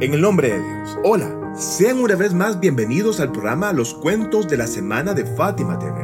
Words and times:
En 0.00 0.12
el 0.12 0.20
nombre 0.20 0.48
de 0.48 0.58
Dios. 0.58 0.98
Hola, 1.04 1.52
sean 1.54 2.00
una 2.00 2.16
vez 2.16 2.34
más 2.34 2.58
bienvenidos 2.58 3.20
al 3.20 3.30
programa 3.30 3.72
Los 3.72 3.94
Cuentos 3.94 4.48
de 4.48 4.56
la 4.56 4.66
Semana 4.66 5.14
de 5.14 5.24
Fátima 5.24 5.78
TV. 5.78 5.94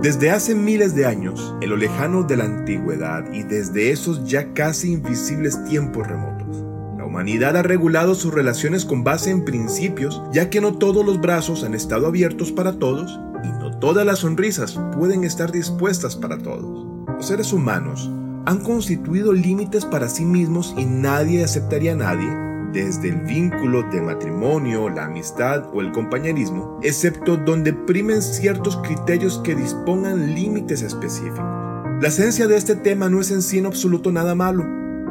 Desde 0.00 0.30
hace 0.30 0.54
miles 0.54 0.94
de 0.94 1.06
años, 1.06 1.52
en 1.60 1.70
lo 1.70 1.76
lejano 1.76 2.22
de 2.22 2.36
la 2.36 2.44
antigüedad 2.44 3.32
y 3.32 3.42
desde 3.42 3.90
esos 3.90 4.24
ya 4.24 4.54
casi 4.54 4.92
invisibles 4.92 5.62
tiempos 5.64 6.06
remotos, 6.06 6.64
la 6.96 7.04
humanidad 7.04 7.56
ha 7.56 7.62
regulado 7.62 8.14
sus 8.14 8.32
relaciones 8.32 8.84
con 8.84 9.02
base 9.02 9.30
en 9.30 9.44
principios, 9.44 10.22
ya 10.32 10.48
que 10.48 10.60
no 10.60 10.74
todos 10.74 11.04
los 11.04 11.20
brazos 11.20 11.64
han 11.64 11.74
estado 11.74 12.06
abiertos 12.06 12.52
para 12.52 12.78
todos 12.78 13.18
y 13.42 13.48
no 13.48 13.76
todas 13.80 14.06
las 14.06 14.20
sonrisas 14.20 14.78
pueden 14.96 15.24
estar 15.24 15.50
dispuestas 15.50 16.14
para 16.14 16.38
todos. 16.38 16.86
Los 17.08 17.26
seres 17.26 17.52
humanos 17.52 18.08
han 18.46 18.60
constituido 18.62 19.32
límites 19.32 19.84
para 19.84 20.08
sí 20.08 20.24
mismos 20.24 20.76
y 20.78 20.84
nadie 20.84 21.42
aceptaría 21.42 21.92
a 21.92 21.96
nadie 21.96 22.51
desde 22.72 23.08
el 23.08 23.16
vínculo 23.22 23.82
de 23.90 24.00
matrimonio, 24.00 24.88
la 24.88 25.04
amistad 25.04 25.68
o 25.74 25.80
el 25.80 25.92
compañerismo, 25.92 26.80
excepto 26.82 27.36
donde 27.36 27.72
primen 27.72 28.22
ciertos 28.22 28.76
criterios 28.78 29.40
que 29.44 29.54
dispongan 29.54 30.34
límites 30.34 30.82
específicos. 30.82 31.38
La 32.00 32.08
esencia 32.08 32.46
de 32.46 32.56
este 32.56 32.74
tema 32.76 33.08
no 33.08 33.20
es 33.20 33.30
en 33.30 33.42
sí 33.42 33.58
en 33.58 33.66
absoluto 33.66 34.10
nada 34.10 34.34
malo, 34.34 34.64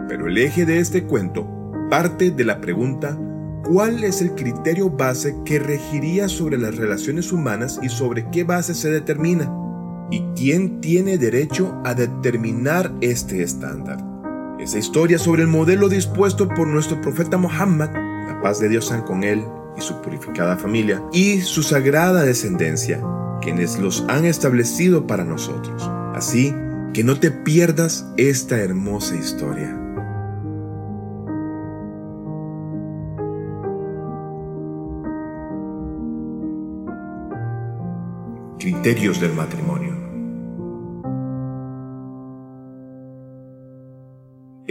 pero 0.08 0.28
el 0.28 0.38
eje 0.38 0.66
de 0.66 0.80
este 0.80 1.04
cuento 1.04 1.48
parte 1.90 2.32
de 2.32 2.46
la 2.46 2.62
pregunta 2.62 3.18
¿cuál 3.64 4.04
es 4.04 4.22
el 4.22 4.36
criterio 4.36 4.90
base 4.90 5.36
que 5.46 5.59
regiría 5.59 6.28
sobre 6.28 6.58
las 6.58 6.76
relaciones 6.76 7.32
humanas 7.32 7.80
y 7.82 7.90
sobre 7.90 8.30
qué 8.30 8.44
base 8.44 8.73
se 8.73 8.90
determina? 8.90 9.50
¿Y 10.09 10.22
quién 10.36 10.82
tiene 10.82 11.18
derecho 11.18 11.82
a 11.86 11.94
determinar 11.94 12.92
este 13.02 13.44
estándar? 13.44 14.11
Esa 14.62 14.78
historia 14.78 15.18
sobre 15.18 15.42
el 15.42 15.48
modelo 15.48 15.90
dispuesto 15.90 16.48
por 16.48 16.67
nuestro 16.67 17.02
profeta 17.02 17.36
Muhammad, 17.36 17.90
la 18.28 18.40
paz 18.44 18.59
de 18.59 18.70
Dios 18.70 18.94
con 19.08 19.23
él 19.23 19.44
y 19.76 19.81
su 19.81 20.00
purificada 20.03 20.56
familia, 20.56 21.02
y 21.12 21.42
su 21.42 21.64
sagrada 21.64 22.22
descendencia, 22.22 23.02
quienes 23.42 23.80
los 23.80 24.06
han 24.08 24.26
establecido 24.26 25.08
para 25.08 25.23
nosotros. 25.23 25.90
Así 26.14 26.53
que 26.94 27.03
no 27.03 27.20
te 27.20 27.31
pierdas 27.31 28.06
esta 28.18 28.59
hermosa 28.59 29.16
historia. 29.16 29.76
Criterios 38.59 39.20
del 39.20 39.34
matrimonio. 39.34 39.91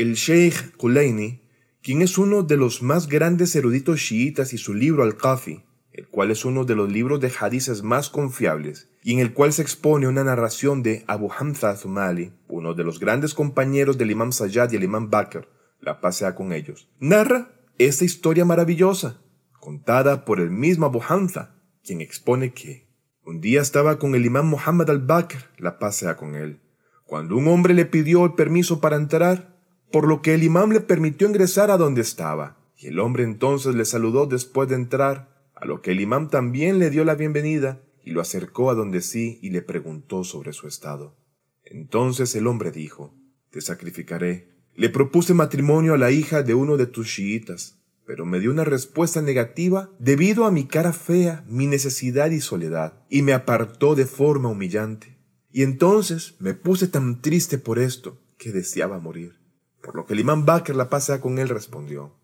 El 0.01 0.15
Sheikh 0.15 0.79
Kulaini, 0.79 1.43
quien 1.83 2.01
es 2.01 2.17
uno 2.17 2.43
de 2.43 2.57
los 2.57 2.81
más 2.81 3.07
grandes 3.07 3.55
eruditos 3.55 4.01
chiitas 4.01 4.55
y 4.55 4.57
su 4.57 4.73
libro 4.73 5.03
Al-Kafi, 5.03 5.63
el 5.93 6.09
cual 6.09 6.31
es 6.31 6.47
uno 6.47 6.65
de 6.65 6.75
los 6.75 6.91
libros 6.91 7.21
de 7.21 7.31
hadices 7.39 7.83
más 7.83 8.09
confiables, 8.09 8.89
y 9.03 9.13
en 9.13 9.19
el 9.19 9.35
cual 9.35 9.53
se 9.53 9.61
expone 9.61 10.09
una 10.09 10.25
narración 10.25 10.83
de 10.83 11.05
Abu 11.07 11.31
Hamza 11.31 11.77
Zumali, 11.77 12.33
uno 12.49 12.73
de 12.73 12.83
los 12.83 12.99
grandes 12.99 13.35
compañeros 13.35 13.99
del 13.99 14.11
Imam 14.11 14.33
Sayyad 14.33 14.73
y 14.73 14.77
el 14.77 14.85
Imam 14.85 15.11
Bakr, 15.11 15.47
la 15.83 16.01
pasea 16.01 16.35
con 16.35 16.55
ellos, 16.55 16.89
narra 16.99 17.51
esta 17.77 18.07
historia 18.07 18.47
maravillosa, 18.47 19.21
contada 19.59 20.25
por 20.25 20.41
el 20.41 20.49
mismo 20.49 20.87
Abu 20.87 21.03
Hamza, 21.07 21.57
quien 21.85 22.01
expone 22.01 22.55
que 22.55 22.89
un 23.23 23.43
día 23.43 23.61
estaba 23.61 23.99
con 23.99 24.15
el 24.15 24.25
Imam 24.25 24.49
Muhammad 24.49 24.89
al-Bakr, 24.89 25.51
la 25.59 25.79
pasea 25.79 26.17
con 26.17 26.37
él, 26.37 26.59
cuando 27.05 27.37
un 27.37 27.49
hombre 27.49 27.75
le 27.75 27.85
pidió 27.85 28.25
el 28.25 28.33
permiso 28.33 28.81
para 28.81 28.97
entrar, 28.97 29.50
por 29.91 30.07
lo 30.07 30.23
que 30.23 30.35
el 30.35 30.43
imam 30.43 30.71
le 30.71 30.81
permitió 30.81 31.29
ingresar 31.29 31.71
a 31.71 31.77
donde 31.77 32.01
estaba, 32.01 32.59
y 32.77 32.87
el 32.87 32.99
hombre 33.01 33.25
entonces 33.25 33.75
le 33.75 33.85
saludó 33.85 34.27
después 34.27 34.69
de 34.69 34.77
entrar, 34.77 35.51
a 35.55 35.67
lo 35.67 35.83
que 35.83 35.91
el 35.91 36.01
imam 36.01 36.31
también 36.31 36.79
le 36.79 36.91
dio 36.91 37.05
la 37.05 37.15
bienvenida 37.15 37.83
y 38.03 38.13
lo 38.13 38.21
acercó 38.21 38.71
a 38.71 38.75
donde 38.75 39.03
sí 39.03 39.39
y 39.43 39.51
le 39.51 39.63
preguntó 39.63 40.25
sobre 40.25 40.53
su 40.53 40.67
estado. 40.67 41.17
Entonces 41.65 42.35
el 42.35 42.47
hombre 42.47 42.71
dijo, 42.71 43.15
Te 43.51 43.61
sacrificaré. 43.61 44.49
Le 44.75 44.89
propuse 44.89 45.35
matrimonio 45.35 45.95
a 45.95 45.99
la 45.99 46.11
hija 46.11 46.43
de 46.43 46.55
uno 46.55 46.77
de 46.77 46.87
tus 46.87 47.09
chiitas, 47.09 47.79
pero 48.07 48.25
me 48.25 48.41
dio 48.41 48.51
una 48.51 48.65
respuesta 48.65 49.21
negativa 49.21 49.91
debido 49.99 50.47
a 50.47 50.51
mi 50.51 50.67
cara 50.67 50.93
fea, 50.93 51.45
mi 51.49 51.67
necesidad 51.67 52.31
y 52.31 52.41
soledad, 52.41 53.05
y 53.11 53.23
me 53.23 53.35
apartó 53.35 53.95
de 53.95 54.07
forma 54.07 54.49
humillante. 54.49 55.19
Y 55.53 55.63
entonces 55.63 56.37
me 56.39 56.55
puse 56.55 56.87
tan 56.87 57.21
triste 57.21 57.59
por 57.59 57.79
esto 57.79 58.19
que 58.39 58.53
deseaba 58.53 58.99
morir. 58.99 59.40
Por 59.83 59.97
lo 59.97 60.07
que 60.07 60.15
el 60.15 60.21
imán 60.21 60.45
Bakr 60.45 60.75
la 60.77 60.89
pasa 60.89 61.21
con 61.21 61.39
él 61.39 61.49
respondió, 61.49 62.15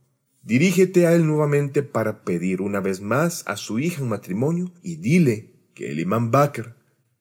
Dirígete 0.47 1.09
a 1.09 1.13
él 1.13 1.27
nuevamente 1.27 1.83
para 1.83 2.23
pedir 2.23 2.63
una 2.63 2.79
vez 2.79 3.01
más 3.01 3.43
a 3.49 3.57
su 3.57 3.81
hija 3.81 4.03
en 4.03 4.09
matrimonio 4.09 4.73
y 4.81 4.95
dile 4.95 5.57
que 5.75 5.91
el 5.91 5.99
imán 5.99 6.31
Bakr 6.31 6.77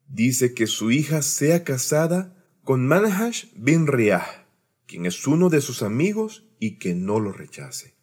dice 0.07 0.53
que 0.53 0.67
su 0.67 0.91
hija 0.91 1.23
sea 1.23 1.63
casada 1.63 2.35
con 2.63 2.87
Manhash 2.87 3.45
bin 3.55 3.87
Riyah, 3.87 4.45
quien 4.85 5.07
es 5.07 5.25
uno 5.25 5.49
de 5.49 5.61
sus 5.61 5.81
amigos 5.81 6.45
y 6.59 6.77
que 6.77 6.93
no 6.93 7.19
lo 7.19 7.31
rechace. 7.31 7.95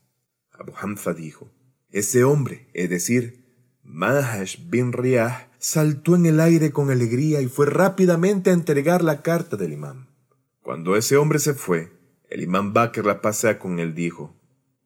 Abu 0.51 0.73
Hamza 0.77 1.15
dijo, 1.15 1.53
ese 1.93 2.25
hombre, 2.25 2.69
es 2.75 2.91
decir, 2.91 3.45
Manhash 3.85 4.57
bin 4.69 4.93
Riyah, 4.93 5.51
saltó 5.59 6.17
en 6.17 6.27
el 6.27 6.41
aire 6.41 6.73
con 6.73 6.91
alegría 6.91 7.41
y 7.43 7.47
fue 7.47 7.67
rápidamente 7.67 8.51
a 8.51 8.55
entregar 8.55 9.05
la 9.05 9.23
carta 9.23 9.57
del 9.57 9.75
imán. 9.75 10.09
Cuando 10.63 10.97
ese 10.97 11.17
hombre 11.17 11.39
se 11.39 11.55
fue, 11.55 11.93
el 12.33 12.43
imán 12.43 12.73
Bakr 12.73 13.05
la 13.05 13.21
pasea 13.21 13.59
con 13.59 13.79
él 13.79 13.95
dijo, 13.95 14.35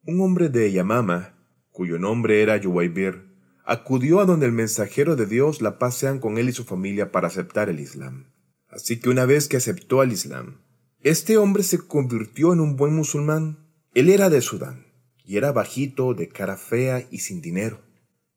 un 0.04 0.20
hombre 0.20 0.48
de 0.48 0.72
Yamama, 0.72 1.38
cuyo 1.70 1.96
nombre 1.96 2.42
era 2.42 2.56
Yuwaybir, 2.56 3.22
acudió 3.64 4.20
a 4.20 4.24
donde 4.24 4.46
el 4.46 4.52
mensajero 4.52 5.14
de 5.14 5.26
Dios 5.26 5.62
la 5.62 5.78
pasean 5.78 6.18
con 6.18 6.38
él 6.38 6.48
y 6.48 6.52
su 6.52 6.64
familia 6.64 7.12
para 7.12 7.28
aceptar 7.28 7.68
el 7.68 7.78
Islam. 7.78 8.32
Así 8.68 8.98
que 8.98 9.10
una 9.10 9.26
vez 9.26 9.46
que 9.46 9.58
aceptó 9.58 10.00
al 10.00 10.10
Islam, 10.10 10.62
este 11.02 11.38
hombre 11.38 11.62
se 11.62 11.78
convirtió 11.78 12.52
en 12.52 12.58
un 12.58 12.74
buen 12.74 12.94
musulmán. 12.94 13.70
Él 13.94 14.10
era 14.10 14.28
de 14.28 14.40
Sudán, 14.40 14.86
y 15.24 15.36
era 15.36 15.52
bajito, 15.52 16.14
de 16.14 16.28
cara 16.28 16.56
fea 16.56 17.06
y 17.12 17.20
sin 17.20 17.40
dinero. 17.40 17.80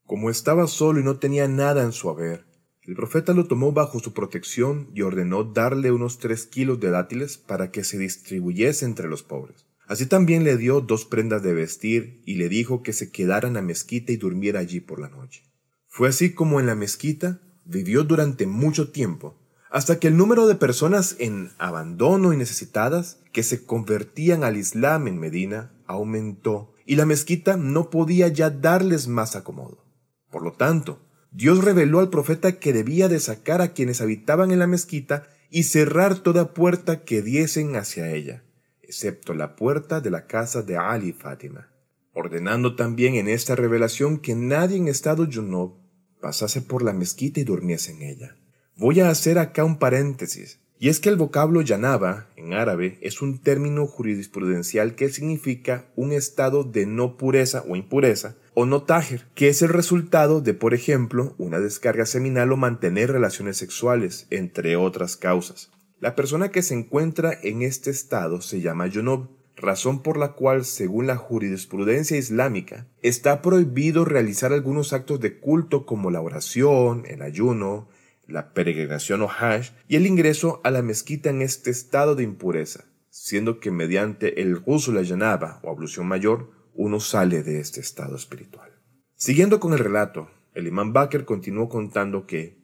Como 0.06 0.30
estaba 0.30 0.68
solo 0.68 1.00
y 1.00 1.03
no 1.03 1.18
tenía 1.18 1.48
nada 1.48 1.81
en 1.81 1.94
su 1.94 2.12
haber, 2.12 2.46
el 2.90 2.96
profeta 2.96 3.34
lo 3.34 3.46
tomó 3.46 3.72
bajo 3.72 4.00
su 4.00 4.16
protección 4.16 4.90
y 4.96 5.04
ordenó 5.04 5.44
darle 5.44 5.92
unos 5.92 6.18
tres 6.18 6.48
kilos 6.48 6.80
de 6.80 6.90
dátiles 6.90 7.38
para 7.38 7.70
que 7.70 7.84
se 7.84 8.00
distribuyese 8.00 8.84
entre 8.84 9.08
los 9.08 9.22
pobres. 9.22 9.68
Así 9.86 10.08
también 10.08 10.44
le 10.44 10.58
dio 10.58 10.82
dos 10.82 11.06
prendas 11.06 11.44
de 11.44 11.54
vestir 11.54 12.24
y 12.26 12.38
le 12.38 12.50
dijo 12.50 12.82
que 12.82 12.92
se 12.94 13.12
quedara 13.12 13.48
en 13.48 13.54
la 13.54 13.62
mezquita 13.62 14.12
y 14.12 14.18
durmiera 14.18 14.60
allí 14.60 14.80
por 14.80 15.00
la 15.00 15.08
noche. 15.08 15.44
Fue 15.86 16.10
así 16.10 16.34
como 16.34 16.60
en 16.60 16.66
la 16.66 16.74
mezquita 16.74 17.40
vivió 17.64 18.06
durante 18.06 18.48
mucho 18.48 18.90
tiempo, 18.90 19.38
hasta 19.70 20.00
que 20.00 20.08
el 20.08 20.18
número 20.18 20.48
de 20.48 20.56
personas 20.56 21.16
en 21.20 21.52
abandono 21.60 22.34
y 22.34 22.38
necesitadas 22.38 23.22
que 23.32 23.44
se 23.44 23.66
convertían 23.66 24.44
al 24.44 24.58
Islam 24.58 25.08
en 25.08 25.20
Medina 25.20 25.74
aumentó 25.86 26.74
y 26.88 26.96
la 26.96 27.06
mezquita 27.06 27.56
no 27.56 27.92
podía 27.92 28.30
ya 28.30 28.50
darles 28.50 29.08
más 29.08 29.36
acomodo. 29.36 29.86
Por 30.32 30.42
lo 30.42 30.54
tanto, 30.54 31.06
Dios 31.32 31.64
reveló 31.64 32.00
al 32.00 32.10
profeta 32.10 32.60
que 32.60 32.74
debía 32.74 33.08
de 33.08 33.20
sacar 33.20 33.62
a 33.62 33.74
quienes 33.74 34.02
habitaban 34.02 34.52
en 34.52 34.60
la 34.60 34.68
mezquita 34.68 35.28
y 35.50 35.64
cerrar 35.64 36.20
toda 36.20 36.54
puerta 36.54 37.04
que 37.04 37.22
diesen 37.22 37.76
hacia 37.76 38.12
ella, 38.12 38.44
excepto 38.82 39.34
la 39.34 39.56
puerta 39.56 40.02
de 40.02 40.10
la 40.10 40.26
casa 40.26 40.64
de 40.64 40.78
Ali 40.78 41.14
Fátima, 41.14 41.70
ordenando 42.14 42.76
también 42.76 43.16
en 43.16 43.28
esta 43.28 43.56
revelación 43.56 44.18
que 44.18 44.36
nadie 44.36 44.78
en 44.78 44.88
estado 44.88 45.28
Junub 45.32 45.78
pasase 46.20 46.62
por 46.62 46.84
la 46.84 46.94
mezquita 46.94 47.40
y 47.40 47.44
durmiese 47.44 47.92
en 47.92 48.02
ella. 48.02 48.36
Voy 48.76 49.00
a 49.00 49.10
hacer 49.10 49.38
acá 49.38 49.64
un 49.64 49.78
paréntesis, 49.78 50.60
y 50.80 50.90
es 50.90 51.00
que 51.00 51.10
el 51.10 51.18
vocablo 51.18 51.62
yanaba, 51.62 52.30
en 52.38 52.54
árabe, 52.54 52.98
es 53.02 53.22
un 53.22 53.40
término 53.40 53.86
jurisprudencial 53.86 54.96
que 54.96 55.10
significa 55.10 55.92
un 55.96 56.12
estado 56.12 56.64
de 56.64 56.86
no 56.86 57.18
pureza 57.18 57.64
o 57.68 57.75
impureza, 57.75 58.38
o 58.62 58.66
no 58.66 58.84
tajer, 58.84 59.26
que 59.36 59.48
es 59.48 59.62
el 59.62 59.70
resultado 59.70 60.42
de, 60.42 60.54
por 60.54 60.74
ejemplo, 60.74 61.34
una 61.38 61.62
descarga 61.62 62.06
seminal 62.06 62.52
o 62.52 62.58
mantener 62.58 63.10
relaciones 63.10 63.56
sexuales, 63.56 64.28
entre 64.32 64.76
otras 64.76 65.16
causas. 65.16 65.72
La 66.02 66.14
persona 66.14 66.52
que 66.52 66.62
se 66.62 66.74
encuentra 66.74 67.40
en 67.42 67.62
este 67.62 67.90
estado 67.90 68.42
se 68.42 68.60
llama 68.60 68.88
yonob, 68.88 69.30
razón 69.56 70.04
por 70.04 70.18
la 70.18 70.34
cual, 70.34 70.66
según 70.66 71.08
la 71.08 71.16
jurisprudencia 71.16 72.18
islámica, 72.18 72.86
está 73.02 73.42
prohibido 73.42 74.04
realizar 74.04 74.52
algunos 74.52 74.92
actos 74.92 75.22
de 75.22 75.40
culto 75.40 75.86
como 75.86 76.12
la 76.12 76.20
oración, 76.20 77.06
el 77.08 77.22
ayuno, 77.22 77.88
la 78.28 78.52
peregrinación 78.52 79.22
o 79.22 79.30
hajj 79.30 79.72
y 79.88 79.96
el 79.96 80.06
ingreso 80.06 80.60
a 80.66 80.72
la 80.72 80.82
mezquita 80.82 81.30
en 81.30 81.42
este 81.42 81.70
estado 81.70 82.14
de 82.14 82.24
impureza, 82.24 82.84
siendo 83.10 83.62
que 83.62 83.72
mediante 83.72 84.42
el 84.42 84.62
la 84.90 85.02
yanaba 85.02 85.62
o 85.64 85.70
ablución 85.70 86.08
mayor 86.08 86.59
uno 86.80 87.02
sale 87.02 87.44
de 87.44 87.60
este 87.60 87.81
estado 87.81 88.16
espiritual. 88.16 88.72
Siguiendo 89.16 89.60
con 89.60 89.74
el 89.74 89.80
relato, 89.80 90.30
el 90.54 90.66
imán 90.66 90.94
Bakr 90.94 91.26
continuó 91.26 91.68
contando 91.68 92.26
que 92.26 92.58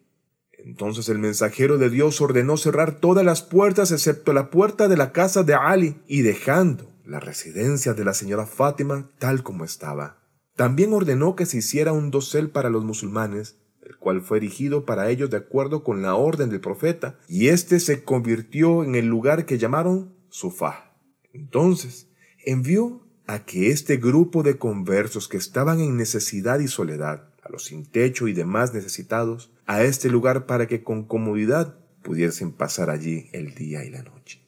entonces 0.58 1.10
el 1.10 1.20
mensajero 1.20 1.78
de 1.78 1.90
Dios 1.90 2.22
ordenó 2.22 2.56
cerrar 2.56 3.02
todas 3.02 3.26
las 3.26 3.42
puertas 3.42 3.92
excepto 3.92 4.32
la 4.32 4.50
puerta 4.50 4.88
de 4.88 4.96
la 4.96 5.12
casa 5.12 5.44
de 5.44 5.54
Ali 5.54 6.02
y 6.08 6.22
dejando 6.22 6.90
la 7.04 7.20
residencia 7.20 7.94
de 7.94 8.06
la 8.06 8.14
señora 8.14 8.46
Fátima 8.46 9.12
tal 9.20 9.44
como 9.44 9.66
estaba. 9.66 10.24
También 10.56 10.94
ordenó 10.94 11.36
que 11.36 11.46
se 11.46 11.58
hiciera 11.58 11.92
un 11.92 12.10
dosel 12.10 12.50
para 12.50 12.70
los 12.70 12.86
musulmanes, 12.86 13.58
el 13.82 13.98
cual 13.98 14.22
fue 14.22 14.38
erigido 14.38 14.86
para 14.86 15.10
ellos 15.10 15.30
de 15.30 15.38
acuerdo 15.38 15.84
con 15.84 16.02
la 16.02 16.16
orden 16.16 16.50
del 16.50 16.62
profeta, 16.62 17.20
y 17.28 17.50
éste 17.50 17.82
se 17.82 18.06
convirtió 18.06 18.86
en 18.86 18.96
el 18.96 19.08
lugar 19.08 19.46
que 19.46 19.58
llamaron 19.58 20.16
Sufá. 20.30 20.96
Entonces, 21.34 22.08
envió 22.46 23.05
a 23.28 23.46
que 23.46 23.70
este 23.70 23.98
grupo 23.98 24.44
de 24.44 24.58
conversos 24.58 25.28
que 25.28 25.38
estaban 25.38 25.80
en 25.80 25.98
necesidad 25.98 26.60
y 26.60 26.68
soledad, 26.68 27.30
a 27.42 27.50
los 27.50 27.66
sin 27.66 27.86
techo 27.86 28.28
y 28.28 28.34
demás 28.34 28.74
necesitados, 28.74 29.52
a 29.66 29.84
este 29.84 30.10
lugar 30.10 30.46
para 30.46 30.68
que 30.68 30.84
con 30.84 31.06
comodidad 31.06 31.78
pudiesen 32.04 32.52
pasar 32.52 32.90
allí 32.90 33.30
el 33.34 33.56
día 33.56 33.84
y 33.84 33.90
la 33.90 34.04
noche. 34.04 34.42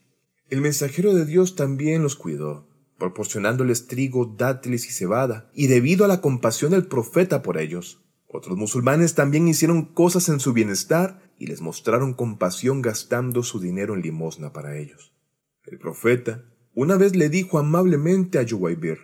El 0.50 0.62
mensajero 0.62 1.13
de 1.13 1.25
Dios 1.25 1.56
también 1.56 2.03
los 2.03 2.15
cuidó, 2.15 2.68
proporcionándoles 2.97 3.88
trigo, 3.88 4.25
dátiles 4.38 4.88
y 4.88 4.91
cebada, 4.91 5.50
y 5.53 5.68
debido 5.68 6.06
a 6.06 6.07
la 6.07 6.21
compasión 6.21 6.71
del 6.71 6.88
profeta 6.88 7.41
por 7.41 7.57
ellos, 7.57 8.03
otros 8.27 8.57
musulmanes 8.57 9.15
también 9.15 9.47
hicieron 9.47 9.85
cosas 9.85 10.29
en 10.29 10.39
su 10.39 10.53
bienestar 10.53 11.21
y 11.39 11.47
les 11.47 11.62
mostraron 11.62 12.13
compasión 12.13 12.81
gastando 12.81 13.44
su 13.44 13.59
dinero 13.59 13.95
en 13.95 14.01
limosna 14.01 14.53
para 14.53 14.77
ellos. 14.77 15.13
El 15.63 15.79
profeta 15.79 16.44
una 16.79 16.95
vez 16.95 17.15
le 17.15 17.29
dijo 17.29 17.57
amablemente 17.57 18.38
a 18.38 18.44
Yuwaybir, 18.44 19.00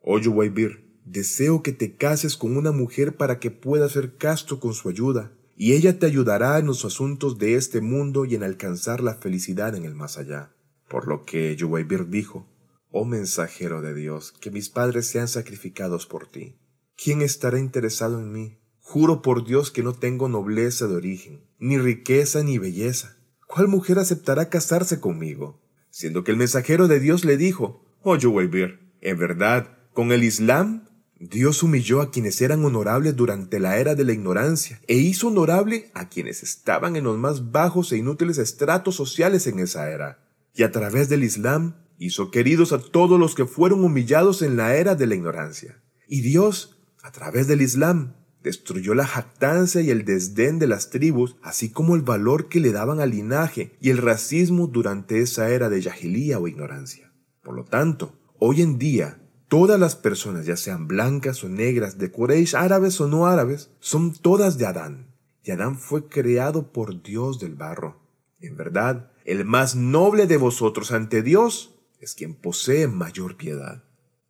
Oh 0.00 0.20
Yuwaybir, 0.20 1.00
deseo 1.04 1.60
que 1.60 1.72
te 1.72 1.96
cases 1.96 2.36
con 2.36 2.56
una 2.56 2.70
mujer 2.70 3.16
para 3.16 3.40
que 3.40 3.50
puedas 3.50 3.90
ser 3.90 4.16
casto 4.16 4.60
con 4.60 4.74
su 4.74 4.88
ayuda, 4.88 5.32
y 5.56 5.72
ella 5.72 5.98
te 5.98 6.06
ayudará 6.06 6.56
en 6.60 6.66
los 6.66 6.84
asuntos 6.84 7.36
de 7.36 7.56
este 7.56 7.80
mundo 7.80 8.26
y 8.26 8.36
en 8.36 8.44
alcanzar 8.44 9.02
la 9.02 9.14
felicidad 9.14 9.74
en 9.74 9.84
el 9.84 9.96
más 9.96 10.18
allá. 10.18 10.52
Por 10.88 11.08
lo 11.08 11.24
que 11.24 11.56
Yuwaybir 11.56 12.10
dijo, 12.10 12.46
Oh 12.92 13.04
mensajero 13.04 13.82
de 13.82 13.92
Dios, 13.92 14.30
que 14.30 14.52
mis 14.52 14.70
padres 14.70 15.08
sean 15.08 15.26
sacrificados 15.26 16.06
por 16.06 16.28
ti. 16.28 16.54
¿Quién 16.96 17.22
estará 17.22 17.58
interesado 17.58 18.20
en 18.20 18.30
mí? 18.30 18.60
Juro 18.78 19.20
por 19.20 19.44
Dios 19.44 19.72
que 19.72 19.82
no 19.82 19.94
tengo 19.94 20.28
nobleza 20.28 20.86
de 20.86 20.94
origen, 20.94 21.44
ni 21.58 21.76
riqueza 21.76 22.44
ni 22.44 22.58
belleza. 22.58 23.16
¿Cuál 23.48 23.66
mujer 23.66 23.98
aceptará 23.98 24.48
casarse 24.48 25.00
conmigo? 25.00 25.65
Siendo 25.96 26.24
que 26.24 26.30
el 26.30 26.36
mensajero 26.36 26.88
de 26.88 27.00
Dios 27.00 27.24
le 27.24 27.38
dijo, 27.38 27.82
Oh 28.02 28.16
Yuwaybir, 28.16 28.80
en 29.00 29.16
verdad, 29.16 29.78
con 29.94 30.12
el 30.12 30.24
Islam 30.24 30.84
Dios 31.18 31.62
humilló 31.62 32.02
a 32.02 32.10
quienes 32.10 32.42
eran 32.42 32.62
honorables 32.66 33.16
durante 33.16 33.60
la 33.60 33.78
era 33.78 33.94
de 33.94 34.04
la 34.04 34.12
ignorancia 34.12 34.78
e 34.88 34.96
hizo 34.96 35.28
honorable 35.28 35.90
a 35.94 36.10
quienes 36.10 36.42
estaban 36.42 36.96
en 36.96 37.04
los 37.04 37.16
más 37.16 37.50
bajos 37.50 37.92
e 37.92 37.96
inútiles 37.96 38.36
estratos 38.36 38.94
sociales 38.94 39.46
en 39.46 39.58
esa 39.58 39.90
era. 39.90 40.18
Y 40.54 40.64
a 40.64 40.70
través 40.70 41.08
del 41.08 41.24
Islam 41.24 41.76
hizo 41.98 42.30
queridos 42.30 42.74
a 42.74 42.78
todos 42.78 43.18
los 43.18 43.34
que 43.34 43.46
fueron 43.46 43.82
humillados 43.82 44.42
en 44.42 44.58
la 44.58 44.76
era 44.76 44.96
de 44.96 45.06
la 45.06 45.14
ignorancia. 45.14 45.80
Y 46.06 46.20
Dios, 46.20 46.76
a 47.02 47.10
través 47.10 47.46
del 47.46 47.62
Islam, 47.62 48.16
destruyó 48.46 48.94
la 48.94 49.06
jactancia 49.06 49.80
y 49.80 49.90
el 49.90 50.04
desdén 50.04 50.60
de 50.60 50.68
las 50.68 50.90
tribus, 50.90 51.36
así 51.42 51.70
como 51.70 51.96
el 51.96 52.02
valor 52.02 52.48
que 52.48 52.60
le 52.60 52.70
daban 52.70 53.00
al 53.00 53.10
linaje 53.10 53.72
y 53.80 53.90
el 53.90 53.98
racismo 53.98 54.68
durante 54.68 55.20
esa 55.20 55.50
era 55.50 55.68
de 55.68 55.80
yahilía 55.80 56.38
o 56.38 56.46
ignorancia. 56.46 57.12
Por 57.42 57.56
lo 57.56 57.64
tanto, 57.64 58.14
hoy 58.38 58.62
en 58.62 58.78
día, 58.78 59.20
Todas 59.48 59.78
las 59.78 59.94
personas, 59.94 60.44
ya 60.44 60.56
sean 60.56 60.88
blancas 60.88 61.44
o 61.44 61.48
negras, 61.48 61.98
de 61.98 62.10
Quraysh, 62.10 62.56
árabes 62.56 63.00
o 63.00 63.06
no 63.06 63.26
árabes, 63.26 63.70
son 63.78 64.12
todas 64.12 64.58
de 64.58 64.66
Adán. 64.66 65.14
Y 65.44 65.52
Adán 65.52 65.78
fue 65.78 66.08
creado 66.08 66.72
por 66.72 67.00
Dios 67.00 67.38
del 67.38 67.54
barro. 67.54 68.00
En 68.40 68.56
verdad, 68.56 69.12
el 69.24 69.44
más 69.44 69.76
noble 69.76 70.26
de 70.26 70.36
vosotros 70.36 70.90
ante 70.90 71.22
Dios 71.22 71.78
es 72.00 72.14
quien 72.14 72.34
posee 72.34 72.88
mayor 72.88 73.36
piedad. 73.36 73.84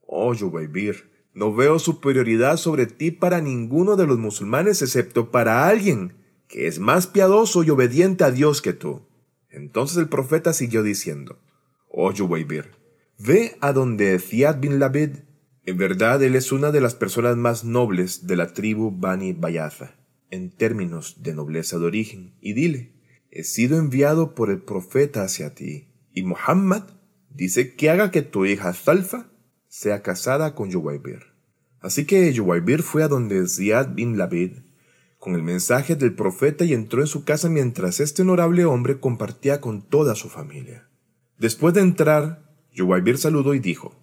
Oh, 0.06 0.34
Yubaybir, 0.34 1.15
no 1.36 1.54
veo 1.54 1.78
superioridad 1.78 2.56
sobre 2.56 2.86
ti 2.86 3.10
para 3.10 3.42
ninguno 3.42 3.96
de 3.96 4.06
los 4.06 4.18
musulmanes 4.18 4.80
excepto 4.80 5.30
para 5.30 5.68
alguien 5.68 6.14
que 6.48 6.66
es 6.66 6.78
más 6.78 7.06
piadoso 7.06 7.62
y 7.62 7.68
obediente 7.68 8.24
a 8.24 8.30
Dios 8.30 8.62
que 8.62 8.72
tú. 8.72 9.02
Entonces 9.50 9.98
el 9.98 10.08
profeta 10.08 10.54
siguió 10.54 10.82
diciendo, 10.82 11.38
Oh 11.90 12.10
Yubaybir, 12.10 12.70
Ve 13.18 13.58
a 13.60 13.74
donde 13.74 14.18
Ziad 14.18 14.60
bin 14.60 14.78
Labid. 14.78 15.10
En 15.66 15.76
verdad, 15.76 16.22
él 16.22 16.36
es 16.36 16.52
una 16.52 16.70
de 16.70 16.80
las 16.80 16.94
personas 16.94 17.36
más 17.36 17.64
nobles 17.64 18.26
de 18.26 18.36
la 18.36 18.54
tribu 18.54 18.90
Bani 18.90 19.34
Bayaza, 19.34 19.94
en 20.30 20.50
términos 20.50 21.22
de 21.22 21.34
nobleza 21.34 21.78
de 21.78 21.84
origen, 21.84 22.34
y 22.40 22.54
dile, 22.54 22.94
he 23.30 23.44
sido 23.44 23.78
enviado 23.78 24.34
por 24.34 24.48
el 24.50 24.62
profeta 24.62 25.22
hacia 25.22 25.54
ti, 25.54 25.88
y 26.14 26.22
Muhammad 26.22 26.84
dice 27.28 27.74
que 27.74 27.90
haga 27.90 28.10
que 28.10 28.22
tu 28.22 28.46
hija 28.46 28.72
Zalfa 28.72 29.30
sea 29.68 30.02
casada 30.02 30.54
con 30.54 30.70
Yuwaybir. 30.70 31.34
Así 31.80 32.04
que 32.04 32.32
Yuwaybir 32.32 32.82
fue 32.82 33.02
a 33.02 33.08
donde 33.08 33.46
Ziad 33.46 33.94
bin 33.94 34.18
Labid 34.18 34.52
con 35.18 35.34
el 35.34 35.42
mensaje 35.42 35.96
del 35.96 36.14
profeta 36.14 36.64
y 36.64 36.72
entró 36.72 37.00
en 37.00 37.06
su 37.06 37.24
casa 37.24 37.48
mientras 37.48 38.00
este 38.00 38.22
honorable 38.22 38.64
hombre 38.64 39.00
compartía 39.00 39.60
con 39.60 39.82
toda 39.82 40.14
su 40.14 40.28
familia. 40.28 40.88
Después 41.38 41.74
de 41.74 41.80
entrar, 41.80 42.52
Yuwaybir 42.72 43.18
saludó 43.18 43.54
y 43.54 43.58
dijo, 43.58 43.94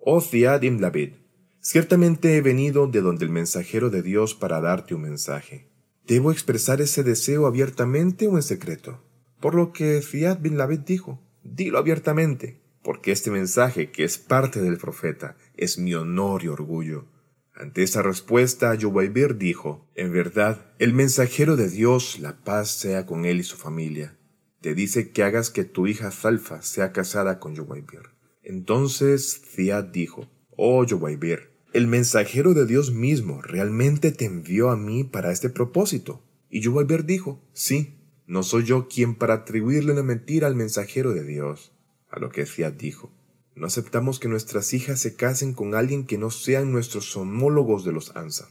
Oh 0.00 0.20
Ziad 0.20 0.62
ibn 0.62 0.80
Labid, 0.80 1.12
ciertamente 1.60 2.36
he 2.36 2.40
venido 2.40 2.86
de 2.86 3.00
donde 3.00 3.24
el 3.24 3.30
mensajero 3.30 3.90
de 3.90 4.02
Dios 4.02 4.34
para 4.34 4.60
darte 4.60 4.94
un 4.94 5.02
mensaje. 5.02 5.68
¿Debo 6.06 6.32
expresar 6.32 6.80
ese 6.80 7.04
deseo 7.04 7.46
abiertamente 7.46 8.26
o 8.26 8.36
en 8.36 8.42
secreto? 8.42 9.00
Por 9.40 9.54
lo 9.54 9.72
que 9.72 10.00
Ziad 10.02 10.40
bin 10.40 10.58
Labid 10.58 10.80
dijo, 10.80 11.20
dilo 11.44 11.78
abiertamente, 11.78 12.61
porque 12.82 13.12
este 13.12 13.30
mensaje, 13.30 13.90
que 13.90 14.04
es 14.04 14.18
parte 14.18 14.60
del 14.60 14.76
profeta, 14.76 15.36
es 15.56 15.78
mi 15.78 15.94
honor 15.94 16.44
y 16.44 16.48
orgullo. 16.48 17.06
Ante 17.54 17.82
esa 17.82 18.02
respuesta, 18.02 18.74
Yuwaybir 18.74 19.36
dijo, 19.36 19.86
En 19.94 20.12
verdad, 20.12 20.72
el 20.78 20.92
mensajero 20.92 21.56
de 21.56 21.68
Dios, 21.68 22.18
la 22.18 22.42
paz 22.42 22.70
sea 22.70 23.06
con 23.06 23.24
él 23.24 23.40
y 23.40 23.44
su 23.44 23.56
familia, 23.56 24.16
te 24.60 24.74
dice 24.74 25.10
que 25.10 25.22
hagas 25.22 25.50
que 25.50 25.64
tu 25.64 25.86
hija 25.86 26.10
Zalfa 26.10 26.62
sea 26.62 26.92
casada 26.92 27.38
con 27.38 27.54
Yuwaybir. 27.54 28.10
Entonces 28.42 29.42
Ziad 29.54 29.84
dijo, 29.84 30.28
Oh 30.56 30.84
Yowaibir, 30.84 31.50
el 31.72 31.86
mensajero 31.86 32.54
de 32.54 32.66
Dios 32.66 32.92
mismo 32.92 33.40
realmente 33.42 34.12
te 34.12 34.24
envió 34.24 34.70
a 34.70 34.76
mí 34.76 35.04
para 35.04 35.32
este 35.32 35.48
propósito. 35.48 36.22
Y 36.50 36.60
Yowaibir 36.60 37.04
dijo, 37.04 37.40
Sí, 37.52 37.98
no 38.26 38.42
soy 38.42 38.64
yo 38.64 38.88
quien 38.88 39.14
para 39.14 39.34
atribuirle 39.34 39.92
una 39.92 40.02
mentira 40.02 40.46
al 40.46 40.56
mensajero 40.56 41.12
de 41.12 41.24
Dios. 41.24 41.72
A 42.12 42.20
lo 42.20 42.30
que 42.30 42.44
Ziad 42.44 42.74
dijo, 42.74 43.10
no 43.54 43.66
aceptamos 43.66 44.20
que 44.20 44.28
nuestras 44.28 44.74
hijas 44.74 45.00
se 45.00 45.16
casen 45.16 45.54
con 45.54 45.74
alguien 45.74 46.06
que 46.06 46.18
no 46.18 46.30
sean 46.30 46.70
nuestros 46.70 47.16
homólogos 47.16 47.86
de 47.86 47.92
los 47.92 48.14
Ansar. 48.14 48.50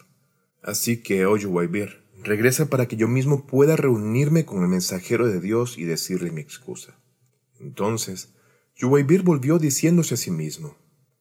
Así 0.64 1.04
que, 1.04 1.28
oh 1.28 1.38
Yuwaibir, 1.38 2.04
regresa 2.24 2.70
para 2.70 2.88
que 2.88 2.96
yo 2.96 3.08
mismo 3.08 3.46
pueda 3.46 3.76
reunirme 3.76 4.46
con 4.46 4.64
el 4.64 4.68
mensajero 4.68 5.28
de 5.28 5.40
Dios 5.40 5.78
y 5.78 5.86
decirle 5.86 6.32
mi 6.32 6.42
excusa. 6.42 7.00
Entonces, 7.60 8.34
Yuwaybir 8.76 9.22
volvió 9.22 9.60
diciéndose 9.60 10.16
a 10.16 10.18
sí 10.18 10.32
mismo, 10.32 10.76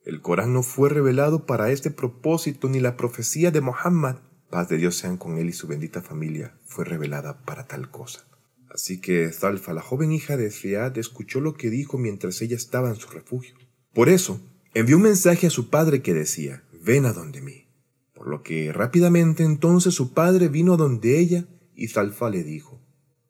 el 0.07 0.23
Corán 0.23 0.55
no 0.55 0.63
fue 0.63 0.89
revelado 0.89 1.45
para 1.45 1.71
este 1.71 1.91
propósito 1.91 2.71
ni 2.71 2.81
la 2.81 2.97
profecía 2.97 3.51
de 3.51 3.61
Muhammad, 3.61 4.17
paz 4.49 4.71
de 4.71 4.79
Dios 4.79 4.97
sean 4.97 5.19
con 5.19 5.37
él 5.37 5.51
y 5.51 5.53
su 5.53 5.67
bendita 5.67 6.01
familia, 6.01 6.59
fue 6.65 6.87
revelada 6.87 7.45
para 7.45 7.67
tal 7.67 7.91
cosa. 7.91 8.25
Así 8.71 9.01
que 9.01 9.33
Zalfa, 9.33 9.73
la 9.73 9.83
joven 9.83 10.13
hija 10.13 10.37
de 10.37 10.51
Fiat, 10.51 10.97
escuchó 10.97 11.41
lo 11.41 11.55
que 11.55 11.71
dijo 11.71 11.99
mientras 11.99 12.41
ella 12.41 12.57
estaba 12.57 12.89
en 12.89 12.97
su 12.97 13.09
refugio. 13.09 13.57
Por 13.93 14.09
eso, 14.09 14.41
envió 14.75 14.97
un 14.97 15.03
mensaje 15.03 15.49
a 15.49 15.51
su 15.51 15.71
padre 15.71 16.03
que 16.03 16.15
decía, 16.15 16.63
ven 16.81 17.05
a 17.05 17.13
donde 17.13 17.41
mí. 17.41 17.67
Por 18.15 18.29
lo 18.29 18.43
que 18.43 18.73
rápidamente 18.73 19.43
entonces 19.43 19.95
su 19.95 20.13
padre 20.15 20.49
vino 20.49 20.75
a 20.75 20.77
donde 20.77 21.19
ella 21.19 21.49
y 21.75 21.89
Zalfa 21.89 22.31
le 22.31 22.45
dijo, 22.45 22.81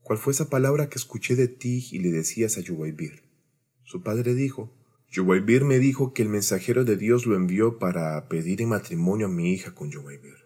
¿cuál 0.03 0.19
fue 0.19 0.33
esa 0.33 0.51
palabra 0.51 0.89
que 0.89 0.99
escuché 0.99 1.37
de 1.37 1.49
ti 1.49 1.89
y 1.91 2.01
le 2.01 2.11
decías 2.11 2.59
a 2.59 2.61
Yuwaybir? 2.61 3.23
Su 3.85 4.03
padre 4.03 4.35
dijo, 4.35 4.77
Yuwaybir 5.11 5.65
me 5.65 5.79
dijo 5.79 6.13
que 6.13 6.23
el 6.23 6.29
mensajero 6.29 6.85
de 6.85 6.97
Dios 6.97 7.27
lo 7.27 7.35
envió 7.35 7.79
para 7.79 8.29
pedir 8.29 8.61
en 8.61 8.69
matrimonio 8.69 9.27
a 9.27 9.31
mi 9.31 9.53
hija 9.53 9.75
con 9.75 9.91
Yuwaybir. 9.91 10.37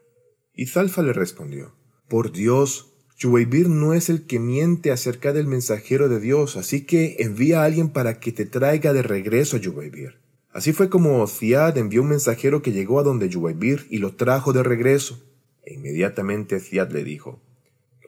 Y 0.55 0.67
Zalfa 0.67 1.03
le 1.03 1.13
respondió, 1.13 1.75
Por 2.09 2.31
Dios, 2.31 2.94
Yuwaybir 3.17 3.69
no 3.69 3.95
es 3.95 4.09
el 4.09 4.27
que 4.27 4.41
miente 4.41 4.91
acerca 4.91 5.33
del 5.33 5.47
mensajero 5.47 6.09
de 6.09 6.21
Dios, 6.21 6.57
así 6.57 6.85
que 6.85 7.17
envía 7.21 7.63
a 7.63 7.65
alguien 7.65 7.91
para 7.91 8.19
que 8.19 8.33
te 8.33 8.45
traiga 8.45 8.93
de 8.93 9.03
regreso 9.03 9.57
a 9.57 9.61
Yuwaybir. 9.61 10.17
Así 10.53 10.73
fue 10.73 10.89
como 10.89 11.27
Ziad 11.27 11.79
envió 11.79 12.03
un 12.03 12.09
mensajero 12.09 12.63
que 12.63 12.73
llegó 12.73 13.01
a 13.01 13.03
donde 13.03 13.29
Yuwaybir 13.29 13.87
y 13.91 13.99
lo 13.99 14.15
trajo 14.15 14.53
de 14.53 14.63
regreso. 14.63 15.23
E 15.65 15.75
inmediatamente 15.75 16.61
Ziad 16.61 16.91
le 16.91 17.05
dijo, 17.05 17.41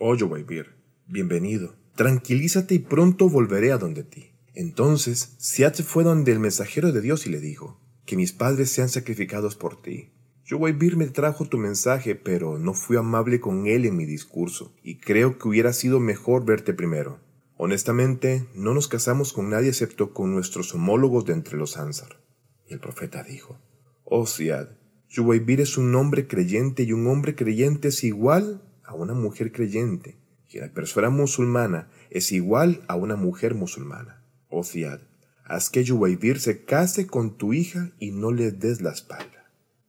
Oh 0.00 0.14
Yuwaybir, 0.14 0.74
bienvenido, 1.06 1.74
tranquilízate 1.94 2.74
y 2.74 2.78
pronto 2.80 3.28
volveré 3.28 3.72
a 3.72 3.78
donde 3.78 4.04
ti. 4.04 4.30
Entonces 4.54 5.34
Siad 5.38 5.74
fue 5.74 6.04
donde 6.04 6.32
el 6.32 6.40
mensajero 6.40 6.92
de 6.92 7.00
Dios 7.00 7.26
y 7.26 7.30
le 7.30 7.40
dijo, 7.40 7.80
que 8.06 8.16
mis 8.16 8.32
padres 8.32 8.70
sean 8.70 8.88
sacrificados 8.88 9.56
por 9.56 9.82
ti. 9.82 10.10
Yuwaybir 10.48 10.96
me 10.96 11.08
trajo 11.08 11.44
tu 11.46 11.58
mensaje, 11.58 12.14
pero 12.14 12.56
no 12.56 12.72
fui 12.72 12.96
amable 12.96 13.40
con 13.40 13.66
él 13.66 13.84
en 13.84 13.96
mi 13.96 14.04
discurso, 14.06 14.72
y 14.80 14.98
creo 14.98 15.38
que 15.38 15.48
hubiera 15.48 15.72
sido 15.72 15.98
mejor 15.98 16.44
verte 16.44 16.72
primero. 16.72 17.18
Honestamente, 17.56 18.46
no 18.54 18.72
nos 18.72 18.86
casamos 18.86 19.32
con 19.32 19.50
nadie 19.50 19.70
excepto 19.70 20.14
con 20.14 20.32
nuestros 20.32 20.72
homólogos 20.72 21.24
de 21.24 21.32
entre 21.32 21.58
los 21.58 21.76
Ansar. 21.76 22.20
Y 22.68 22.74
el 22.74 22.78
profeta 22.78 23.24
dijo, 23.24 23.58
Oh 24.04 24.24
Siad, 24.24 24.68
Yubaibir 25.08 25.60
es 25.60 25.78
un 25.78 25.92
hombre 25.96 26.28
creyente 26.28 26.84
y 26.84 26.92
un 26.92 27.08
hombre 27.08 27.34
creyente 27.34 27.88
es 27.88 28.04
igual 28.04 28.62
a 28.84 28.94
una 28.94 29.14
mujer 29.14 29.50
creyente, 29.50 30.16
y 30.48 30.60
la 30.60 30.72
persona 30.72 31.10
musulmana 31.10 31.90
es 32.08 32.30
igual 32.30 32.84
a 32.86 32.94
una 32.94 33.16
mujer 33.16 33.56
musulmana. 33.56 34.22
Oh 34.48 34.62
Siad, 34.62 35.00
haz 35.44 35.70
que 35.70 35.82
Yubaibir 35.82 36.38
se 36.38 36.64
case 36.64 37.08
con 37.08 37.36
tu 37.36 37.52
hija 37.52 37.90
y 37.98 38.12
no 38.12 38.30
le 38.30 38.52
des 38.52 38.80
la 38.80 38.92
espalda. 38.92 39.35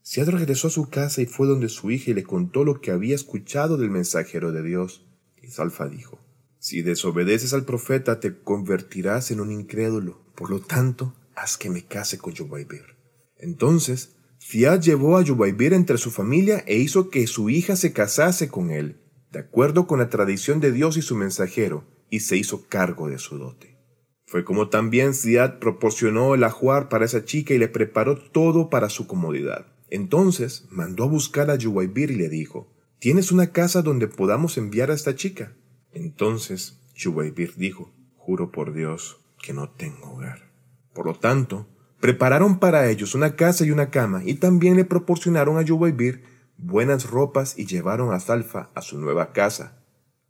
Siad 0.10 0.30
regresó 0.30 0.68
a 0.68 0.72
su 0.72 0.90
casa 0.90 1.22
y 1.22 1.26
fue 1.26 1.48
donde 1.48 1.68
su 1.68 1.92
hija 1.92 2.12
y 2.12 2.14
le 2.14 2.24
contó 2.24 2.64
lo 2.64 2.80
que 2.80 2.92
había 2.92 3.14
escuchado 3.14 3.76
del 3.76 3.90
mensajero 3.90 4.54
de 4.54 4.64
Dios. 4.64 5.06
Y 5.44 5.50
Salfa 5.50 5.90
dijo, 5.90 6.22
Si 6.60 6.82
desobedeces 6.82 7.54
al 7.54 7.66
profeta 7.66 8.22
te 8.22 8.40
convertirás 8.40 9.32
en 9.32 9.42
un 9.42 9.52
incrédulo, 9.52 10.24
por 10.34 10.50
lo 10.50 10.62
tanto, 10.62 11.14
haz 11.36 11.58
que 11.58 11.70
me 11.70 11.84
case 11.84 12.20
con 12.20 12.32
Yubaibir. 12.32 12.96
Entonces, 13.36 14.16
Fiat 14.40 14.80
llevó 14.80 15.18
a 15.18 15.24
Yubaibir 15.24 15.74
entre 15.74 15.98
su 15.98 16.10
familia 16.10 16.64
e 16.68 16.78
hizo 16.78 17.10
que 17.10 17.28
su 17.28 17.50
hija 17.50 17.76
se 17.76 17.92
casase 17.92 18.48
con 18.48 18.72
él, 18.72 19.02
de 19.34 19.40
acuerdo 19.40 19.88
con 19.88 20.00
la 20.00 20.08
tradición 20.08 20.62
de 20.62 20.72
Dios 20.72 20.96
y 20.96 21.02
su 21.02 21.18
mensajero, 21.18 21.84
y 22.10 22.22
se 22.22 22.38
hizo 22.38 22.66
cargo 22.70 23.10
de 23.10 23.18
su 23.18 23.38
dote. 23.38 23.78
Fue 24.26 24.46
como 24.46 24.70
también 24.70 25.14
Ziad 25.14 25.60
proporcionó 25.60 26.34
el 26.34 26.46
ajuar 26.46 26.88
para 26.88 27.04
esa 27.04 27.26
chica 27.26 27.54
y 27.54 27.58
le 27.58 27.68
preparó 27.68 28.18
todo 28.18 28.70
para 28.70 28.88
su 28.88 29.06
comodidad. 29.06 29.74
Entonces 29.90 30.66
mandó 30.70 31.04
a 31.04 31.08
buscar 31.08 31.50
a 31.50 31.56
Yubaibir 31.56 32.12
y 32.12 32.16
le 32.16 32.30
dijo, 32.30 32.72
¿Tienes 33.00 33.32
una 33.32 33.52
casa 33.52 33.82
donde 33.82 34.08
podamos 34.08 34.58
enviar 34.58 34.92
a 34.92 34.96
esta 34.96 35.16
chica? 35.16 35.54
Entonces 35.94 36.80
Yubaibir 36.96 37.56
dijo, 37.56 37.94
Juro 38.16 38.52
por 38.52 38.74
Dios 38.74 39.22
que 39.42 39.54
no 39.54 39.70
tengo 39.70 40.14
hogar. 40.14 40.52
Por 40.94 41.06
lo 41.06 41.14
tanto, 41.14 41.68
prepararon 42.00 42.60
para 42.60 42.90
ellos 42.90 43.16
una 43.16 43.36
casa 43.36 43.66
y 43.66 43.72
una 43.72 43.90
cama 43.90 44.22
y 44.26 44.36
también 44.36 44.76
le 44.76 44.84
proporcionaron 44.84 45.58
a 45.58 45.62
Yubaibir 45.62 46.24
buenas 46.58 47.10
ropas 47.10 47.58
y 47.58 47.66
llevaron 47.66 48.14
a 48.14 48.20
Salfa 48.20 48.72
a 48.74 48.82
su 48.82 49.00
nueva 49.00 49.32
casa, 49.32 49.84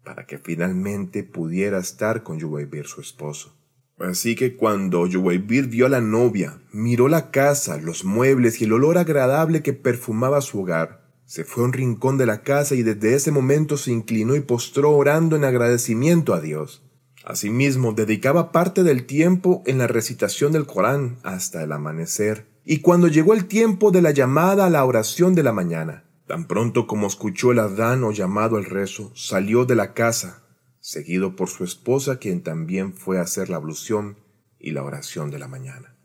para 0.03 0.25
que 0.25 0.37
finalmente 0.37 1.23
pudiera 1.23 1.79
estar 1.79 2.23
con 2.23 2.37
Yubaibir 2.37 2.85
su 2.85 3.01
esposo. 3.01 3.56
Así 3.99 4.35
que 4.35 4.55
cuando 4.55 5.07
Yuwaybir 5.07 5.67
vio 5.67 5.87
a 5.87 5.89
la 5.89 6.01
novia, 6.01 6.59
miró 6.71 7.07
la 7.07 7.31
casa, 7.31 7.77
los 7.77 8.05
muebles 8.05 8.61
y 8.61 8.65
el 8.65 8.73
olor 8.73 8.97
agradable 8.97 9.63
que 9.63 9.73
perfumaba 9.73 10.41
su 10.41 10.61
hogar, 10.61 11.07
se 11.25 11.43
fue 11.43 11.63
a 11.63 11.65
un 11.65 11.73
rincón 11.73 12.17
de 12.17 12.25
la 12.25 12.41
casa 12.41 12.73
y 12.75 12.83
desde 12.83 13.13
ese 13.13 13.31
momento 13.31 13.75
se 13.75 13.91
inclinó 13.91 14.35
y 14.35 14.39
postró 14.39 14.91
orando 14.91 15.35
en 15.35 15.43
agradecimiento 15.43 16.33
a 16.33 16.39
Dios. 16.39 16.83
Asimismo, 17.25 17.91
dedicaba 17.91 18.53
parte 18.53 18.83
del 18.83 19.05
tiempo 19.05 19.61
en 19.65 19.77
la 19.77 19.87
recitación 19.87 20.53
del 20.53 20.65
Corán 20.65 21.17
hasta 21.23 21.61
el 21.61 21.73
amanecer, 21.73 22.45
y 22.63 22.79
cuando 22.79 23.09
llegó 23.09 23.33
el 23.33 23.45
tiempo 23.45 23.91
de 23.91 24.01
la 24.01 24.11
llamada 24.11 24.67
a 24.67 24.69
la 24.69 24.85
oración 24.85 25.35
de 25.35 25.43
la 25.43 25.51
mañana, 25.51 26.05
tan 26.27 26.47
pronto 26.47 26.87
como 26.87 27.07
escuchó 27.07 27.51
el 27.51 27.59
adán 27.59 28.05
o 28.05 28.13
llamado 28.13 28.55
al 28.55 28.63
rezo, 28.63 29.11
salió 29.13 29.65
de 29.65 29.75
la 29.75 29.93
casa, 29.93 30.46
seguido 30.87 31.35
por 31.35 31.49
su 31.49 31.65
esposa, 31.65 32.17
quien 32.17 32.41
también 32.41 32.93
fue 32.93 33.19
a 33.19 33.23
hacer 33.23 33.49
la 33.49 33.57
ablución 33.57 34.19
y 34.57 34.71
la 34.71 34.83
oración 34.83 35.29
de 35.31 35.37
la 35.37 35.49
mañana. 35.49 35.97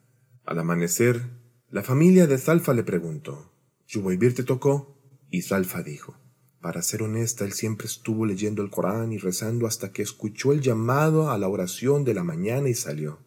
Al 0.45 0.59
amanecer, 0.59 1.23
la 1.71 1.85
familia 1.85 2.27
de 2.27 2.37
Zalfa 2.37 2.75
le 2.75 2.83
preguntó, 2.83 3.53
¿Yubaibir 3.87 4.35
te 4.35 4.43
tocó? 4.43 5.01
Y 5.31 5.43
Zalfa 5.43 5.85
dijo, 5.85 6.19
para 6.61 6.83
ser 6.83 7.05
honesta, 7.05 7.45
él 7.45 7.53
siempre 7.53 7.87
estuvo 7.87 8.27
leyendo 8.27 8.61
el 8.61 8.71
Corán 8.71 9.13
y 9.13 9.19
rezando 9.19 9.69
hasta 9.69 9.93
que 9.93 10.03
escuchó 10.03 10.53
el 10.53 10.63
llamado 10.63 11.31
a 11.31 11.39
la 11.39 11.47
oración 11.47 12.03
de 12.03 12.15
la 12.15 12.25
mañana 12.25 12.69
y 12.69 12.75
salió. 12.75 13.21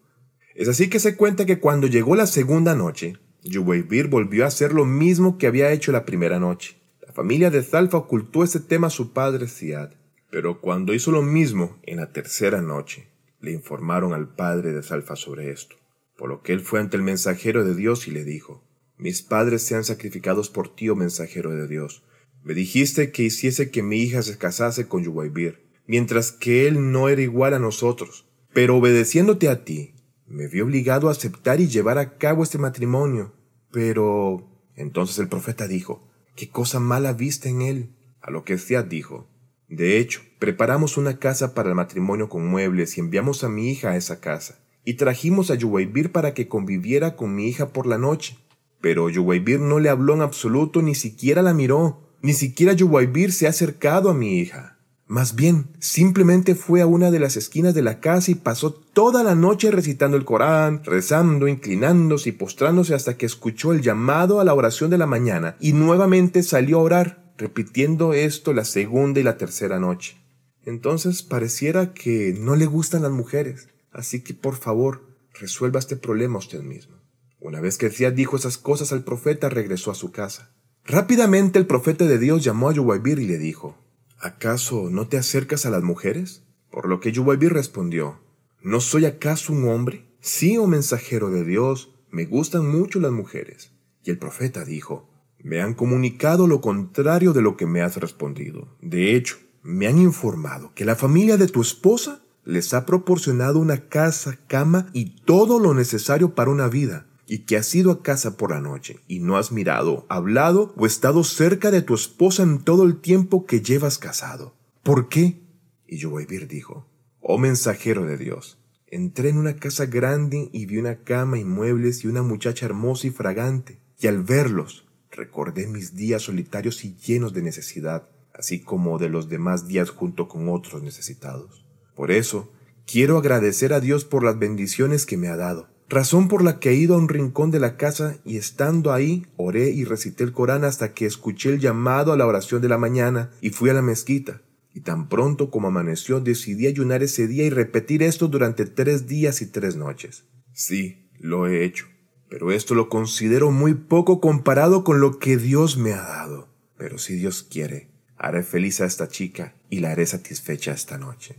Es 0.56 0.68
así 0.68 0.90
que 0.90 1.00
se 1.00 1.16
cuenta 1.16 1.46
que 1.46 1.62
cuando 1.62 1.88
llegó 1.88 2.18
la 2.18 2.28
segunda 2.28 2.76
noche, 2.76 3.18
Yubaibir 3.44 4.10
volvió 4.10 4.44
a 4.44 4.50
hacer 4.50 4.74
lo 4.74 4.84
mismo 4.84 5.38
que 5.38 5.48
había 5.48 5.72
hecho 5.72 5.94
la 5.94 6.04
primera 6.04 6.38
noche. 6.38 6.76
La 7.08 7.14
familia 7.14 7.50
de 7.50 7.64
Zalfa 7.64 7.96
ocultó 7.96 8.44
ese 8.44 8.60
tema 8.60 8.88
a 8.88 8.90
su 8.90 9.14
padre 9.14 9.48
Ziad. 9.48 9.92
Pero 10.30 10.62
cuando 10.62 10.94
hizo 10.94 11.12
lo 11.12 11.22
mismo 11.22 11.80
en 11.84 11.98
la 11.98 12.12
tercera 12.12 12.62
noche, 12.62 13.08
le 13.40 13.52
informaron 13.52 14.14
al 14.14 14.34
padre 14.34 14.74
de 14.74 14.84
Salfa 14.84 15.16
sobre 15.16 15.52
esto, 15.52 15.76
por 16.18 16.30
lo 16.30 16.42
que 16.42 16.54
él 16.54 16.62
fue 16.62 16.80
ante 16.80 16.98
el 16.98 17.04
mensajero 17.04 17.64
de 17.64 17.76
Dios 17.76 18.08
y 18.08 18.12
le 18.12 18.24
dijo, 18.24 18.64
Mis 18.98 19.22
padres 19.22 19.62
sean 19.64 19.84
sacrificados 19.84 20.50
por 20.50 20.76
ti, 20.76 20.90
oh 20.90 20.96
mensajero 20.96 21.52
de 21.52 21.68
Dios. 21.68 22.04
Me 22.44 22.54
dijiste 22.54 23.12
que 23.12 23.24
hiciese 23.24 23.72
que 23.72 23.84
mi 23.84 23.98
hija 23.98 24.22
se 24.22 24.38
casase 24.38 24.88
con 24.88 25.04
Yuwaibir, 25.04 25.66
mientras 25.88 26.32
que 26.32 26.68
él 26.68 26.92
no 26.92 27.10
era 27.10 27.22
igual 27.22 27.54
a 27.54 27.60
nosotros. 27.60 28.28
Pero 28.54 28.78
obedeciéndote 28.78 29.50
a 29.50 29.64
ti, 29.66 29.96
me 30.28 30.48
vi 30.48 30.62
obligado 30.62 31.08
a 31.08 31.12
aceptar 31.12 31.60
y 31.60 31.68
llevar 31.68 31.98
a 31.98 32.18
cabo 32.18 32.44
este 32.44 32.58
matrimonio. 32.58 33.34
Pero... 33.72 34.52
Entonces 34.76 35.20
el 35.20 35.30
profeta 35.30 35.68
dijo, 35.68 36.08
¿qué 36.36 36.50
cosa 36.50 36.80
mala 36.80 37.14
viste 37.14 37.50
en 37.50 37.62
él? 37.62 37.96
A 38.22 38.30
lo 38.30 38.44
que 38.44 38.58
Ziad 38.58 38.86
dijo, 38.86 39.30
de 39.68 39.98
hecho, 39.98 40.22
preparamos 40.40 40.98
una 40.98 41.18
casa 41.18 41.56
para 41.56 41.70
el 41.70 41.76
matrimonio 41.76 42.30
con 42.30 42.46
muebles 42.48 42.98
y 42.98 43.02
enviamos 43.02 43.44
a 43.44 43.50
mi 43.50 43.70
hija 43.70 43.92
a 43.92 43.98
esa 43.98 44.20
casa. 44.20 44.60
Y 44.84 44.94
trajimos 44.94 45.50
a 45.50 45.56
Yuwaybir 45.56 46.12
para 46.12 46.34
que 46.36 46.48
conviviera 46.48 47.16
con 47.16 47.34
mi 47.34 47.48
hija 47.48 47.70
por 47.70 47.88
la 47.88 47.98
noche. 47.98 48.38
Pero 48.80 49.10
Yuwaybir 49.10 49.60
no 49.60 49.80
le 49.80 49.90
habló 49.90 50.14
en 50.14 50.22
absoluto, 50.22 50.84
ni 50.84 50.94
siquiera 50.94 51.42
la 51.42 51.56
miró. 51.56 52.12
Ni 52.22 52.34
siquiera 52.34 52.74
Yuwaybir 52.74 53.32
se 53.32 53.48
ha 53.48 53.50
acercado 53.50 54.12
a 54.12 54.14
mi 54.14 54.38
hija. 54.38 54.78
Más 55.08 55.36
bien, 55.36 55.68
simplemente 55.80 56.56
fue 56.56 56.82
a 56.82 56.88
una 56.88 57.12
de 57.12 57.20
las 57.20 57.38
esquinas 57.38 57.74
de 57.74 57.84
la 57.84 58.00
casa 58.00 58.32
y 58.32 58.36
pasó 58.36 58.72
toda 58.72 59.24
la 59.24 59.36
noche 59.36 59.70
recitando 59.70 60.18
el 60.18 60.26
Corán, 60.26 60.84
rezando, 60.84 61.48
inclinándose 61.48 62.30
y 62.30 62.32
postrándose 62.32 62.96
hasta 62.96 63.18
que 63.18 63.28
escuchó 63.28 63.72
el 63.72 63.82
llamado 63.82 64.40
a 64.40 64.44
la 64.44 64.54
oración 64.54 64.90
de 64.90 64.98
la 64.98 65.06
mañana 65.06 65.58
y 65.60 65.74
nuevamente 65.74 66.42
salió 66.42 66.80
a 66.80 66.84
orar 66.84 67.25
repitiendo 67.38 68.14
esto 68.14 68.54
la 68.54 68.66
segunda 68.66 69.20
y 69.20 69.24
la 69.24 69.38
tercera 69.38 69.80
noche. 69.80 70.18
Entonces 70.64 71.24
pareciera 71.24 71.94
que 71.94 72.36
no 72.38 72.56
le 72.56 72.66
gustan 72.66 73.04
las 73.04 73.12
mujeres, 73.12 73.70
así 73.92 74.22
que 74.22 74.34
por 74.34 74.56
favor, 74.56 75.06
resuelva 75.34 75.80
este 75.80 75.96
problema 75.96 76.40
usted 76.40 76.62
mismo. 76.62 76.96
Una 77.40 77.62
vez 77.62 77.78
que 77.78 77.90
Ziad 77.90 78.14
dijo 78.14 78.38
esas 78.38 78.58
cosas 78.58 78.92
al 78.92 79.04
profeta, 79.04 79.50
regresó 79.50 79.92
a 79.92 79.96
su 79.96 80.12
casa. 80.12 80.52
Rápidamente 80.84 81.60
el 81.60 81.68
profeta 81.68 82.06
de 82.06 82.18
Dios 82.18 82.44
llamó 82.44 82.70
a 82.70 82.74
Yubaibir 82.74 83.20
y 83.20 83.28
le 83.28 83.38
dijo, 83.38 83.78
¿Acaso 84.20 84.90
no 84.90 85.08
te 85.08 85.18
acercas 85.18 85.66
a 85.66 85.70
las 85.70 85.84
mujeres? 85.84 86.44
Por 86.72 86.88
lo 86.88 87.00
que 87.00 87.12
Yubaibir 87.12 87.54
respondió, 87.54 88.20
¿No 88.62 88.82
soy 88.82 89.06
acaso 89.06 89.54
un 89.54 89.68
hombre? 89.68 90.06
Sí, 90.22 90.58
oh 90.58 90.66
mensajero 90.66 91.30
de 91.30 91.44
Dios, 91.44 91.94
me 92.10 92.26
gustan 92.26 92.68
mucho 92.68 93.00
las 93.00 93.12
mujeres. 93.12 93.72
Y 94.04 94.10
el 94.10 94.18
profeta 94.18 94.66
dijo, 94.66 95.10
me 95.46 95.62
han 95.62 95.76
comunicado 95.76 96.48
lo 96.48 96.60
contrario 96.60 97.32
de 97.32 97.44
lo 97.44 97.56
que 97.56 97.68
me 97.68 97.84
has 97.84 97.98
respondido. 97.98 98.68
De 98.82 99.16
hecho, 99.16 99.38
me 99.62 99.86
han 99.86 100.00
informado 100.00 100.72
que 100.74 100.86
la 100.86 100.96
familia 100.96 101.38
de 101.38 101.48
tu 101.48 101.62
esposa 101.62 102.24
les 102.46 102.74
ha 102.74 102.88
proporcionado 102.88 103.60
una 103.60 103.88
casa, 103.88 104.40
cama 104.48 104.88
y 104.92 105.22
todo 105.24 105.60
lo 105.60 105.76
necesario 105.76 106.34
para 106.34 106.50
una 106.50 106.68
vida, 106.68 107.06
y 107.28 107.46
que 107.46 107.58
has 107.58 107.76
ido 107.76 107.92
a 107.92 108.02
casa 108.02 108.38
por 108.38 108.50
la 108.50 108.60
noche 108.60 109.02
y 109.08 109.20
no 109.20 109.38
has 109.38 109.52
mirado, 109.52 110.08
hablado 110.10 110.74
o 110.78 110.88
estado 110.88 111.24
cerca 111.24 111.70
de 111.70 111.84
tu 111.84 111.94
esposa 111.94 112.42
en 112.42 112.64
todo 112.64 112.82
el 112.82 113.00
tiempo 113.00 113.46
que 113.46 113.62
llevas 113.62 114.00
casado. 114.00 114.56
¿Por 114.82 115.10
qué? 115.10 115.44
Y 115.88 115.98
Yowaibir 115.98 116.48
dijo, 116.48 116.88
Oh 117.22 117.38
mensajero 117.38 118.08
de 118.08 118.18
Dios, 118.18 118.58
entré 118.88 119.30
en 119.30 119.38
una 119.38 119.58
casa 119.58 119.86
grande 119.86 120.50
y 120.52 120.66
vi 120.66 120.80
una 120.80 121.04
cama 121.04 121.38
y 121.38 121.44
muebles 121.44 122.04
y 122.04 122.08
una 122.08 122.24
muchacha 122.24 122.66
hermosa 122.66 123.06
y 123.06 123.12
fragante, 123.12 123.80
y 124.00 124.08
al 124.08 124.24
verlos 124.24 124.85
Recordé 125.16 125.66
mis 125.66 125.96
días 125.96 126.24
solitarios 126.24 126.84
y 126.84 126.94
llenos 126.98 127.34
de 127.34 127.42
necesidad, 127.42 128.10
así 128.34 128.60
como 128.60 128.98
de 128.98 129.08
los 129.08 129.30
demás 129.30 129.66
días 129.66 129.90
junto 129.90 130.28
con 130.28 130.50
otros 130.50 130.84
necesitados. 130.84 131.66
Por 131.96 132.12
eso, 132.12 132.52
quiero 132.86 133.18
agradecer 133.18 133.72
a 133.72 133.80
Dios 133.80 134.04
por 134.04 134.26
las 134.26 134.38
bendiciones 134.38 135.06
que 135.06 135.16
me 135.16 135.30
ha 135.30 135.38
dado, 135.38 135.70
razón 135.88 136.28
por 136.28 136.44
la 136.44 136.60
que 136.60 136.72
he 136.72 136.76
ido 136.76 136.96
a 136.96 136.98
un 136.98 137.08
rincón 137.08 137.50
de 137.50 137.62
la 137.62 137.78
casa 137.78 138.18
y 138.26 138.36
estando 138.36 138.92
ahí 138.92 139.26
oré 139.38 139.70
y 139.70 139.86
recité 139.86 140.26
el 140.26 140.34
Corán 140.34 140.66
hasta 140.66 140.94
que 140.94 141.06
escuché 141.06 141.50
el 141.52 141.60
llamado 141.60 142.12
a 142.12 142.18
la 142.18 142.28
oración 142.28 142.62
de 142.62 142.68
la 142.68 142.78
mañana 142.78 143.32
y 143.40 143.52
fui 143.52 143.70
a 143.70 143.74
la 143.74 143.82
mezquita. 143.82 144.42
Y 144.74 144.82
tan 144.82 145.08
pronto 145.08 145.50
como 145.50 145.70
amaneció 145.70 146.20
decidí 146.20 146.68
ayunar 146.68 147.04
ese 147.04 147.28
día 147.28 147.46
y 147.46 147.50
repetir 147.50 148.04
esto 148.04 148.28
durante 148.28 148.66
tres 148.66 149.08
días 149.08 149.42
y 149.42 149.46
tres 149.46 149.78
noches. 149.78 150.26
Sí, 150.52 151.08
lo 151.18 151.48
he 151.48 151.64
hecho 151.64 151.86
pero 152.36 152.52
esto 152.52 152.76
lo 152.76 152.90
considero 152.90 153.50
muy 153.50 153.76
poco 153.76 154.20
comparado 154.20 154.84
con 154.84 155.00
lo 155.00 155.20
que 155.20 155.38
Dios 155.38 155.78
me 155.78 155.94
ha 155.94 156.02
dado. 156.02 156.50
Pero 156.76 156.98
si 156.98 157.16
Dios 157.16 157.44
quiere, 157.44 157.88
haré 158.18 158.44
feliz 158.44 158.82
a 158.82 158.86
esta 158.86 159.08
chica 159.08 159.56
y 159.70 159.80
la 159.80 159.92
haré 159.92 160.06
satisfecha 160.06 160.74
esta 160.74 160.98
noche. 160.98 161.38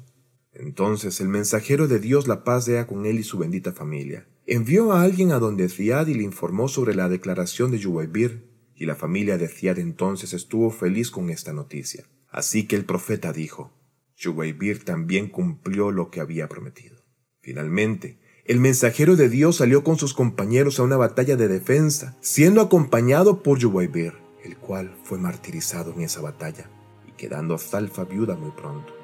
Entonces 0.54 1.20
el 1.20 1.28
mensajero 1.28 1.86
de 1.86 1.98
Dios 1.98 2.28
la 2.28 2.44
paz 2.44 2.64
sea 2.64 2.86
con 2.86 3.04
él 3.04 3.18
y 3.18 3.24
su 3.24 3.36
bendita 3.36 3.72
familia. 3.72 4.26
Envió 4.46 4.94
a 4.94 5.02
alguien 5.02 5.32
a 5.32 5.38
donde 5.38 5.68
Ziad 5.68 6.06
y 6.06 6.14
le 6.14 6.22
informó 6.22 6.66
sobre 6.66 6.94
la 6.94 7.10
declaración 7.10 7.72
de 7.72 7.78
Yuwaybir, 7.78 8.48
y 8.74 8.86
la 8.86 8.96
familia 8.96 9.36
de 9.36 9.48
Ziad 9.48 9.78
entonces 9.78 10.32
estuvo 10.32 10.70
feliz 10.70 11.10
con 11.10 11.28
esta 11.28 11.52
noticia. 11.52 12.06
Así 12.30 12.66
que 12.66 12.74
el 12.74 12.86
profeta 12.86 13.34
dijo, 13.34 13.70
Yuwaybir 14.16 14.82
también 14.82 15.28
cumplió 15.28 15.90
lo 15.90 16.10
que 16.10 16.20
había 16.20 16.48
prometido. 16.48 17.04
Finalmente, 17.42 18.18
el 18.48 18.60
mensajero 18.60 19.16
de 19.16 19.28
Dios 19.28 19.56
salió 19.56 19.82
con 19.82 19.98
sus 19.98 20.14
compañeros 20.14 20.78
a 20.78 20.84
una 20.84 20.96
batalla 20.96 21.36
de 21.36 21.48
defensa, 21.48 22.16
siendo 22.20 22.60
acompañado 22.60 23.42
por 23.42 23.58
Yuwaybir, 23.58 24.12
el 24.44 24.56
cual 24.56 24.94
fue 25.02 25.18
martirizado 25.18 25.92
en 25.92 26.02
esa 26.02 26.20
batalla 26.20 26.70
y 27.08 27.12
quedando 27.12 27.56
a 27.56 27.58
Salfa 27.58 28.04
viuda 28.04 28.36
muy 28.36 28.52
pronto. 28.52 28.94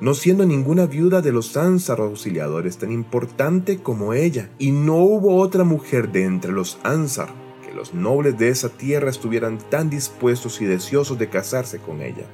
No 0.00 0.14
siendo 0.14 0.46
ninguna 0.46 0.86
viuda 0.86 1.20
de 1.20 1.32
los 1.32 1.56
Ansar 1.58 2.00
auxiliadores 2.00 2.78
tan 2.78 2.90
importante 2.90 3.82
como 3.82 4.14
ella, 4.14 4.50
y 4.58 4.72
no 4.72 4.96
hubo 4.96 5.36
otra 5.36 5.64
mujer 5.64 6.10
de 6.10 6.24
entre 6.24 6.52
los 6.52 6.78
Ansar 6.82 7.28
que 7.66 7.74
los 7.74 7.92
nobles 7.92 8.38
de 8.38 8.48
esa 8.48 8.70
tierra 8.70 9.10
estuvieran 9.10 9.58
tan 9.70 9.90
dispuestos 9.90 10.62
y 10.62 10.64
deseosos 10.64 11.18
de 11.18 11.28
casarse 11.28 11.78
con 11.78 12.00
ella. 12.00 12.26